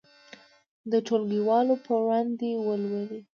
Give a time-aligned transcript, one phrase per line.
[0.91, 3.19] د ټولګیوالو په وړاندې دې ولولي.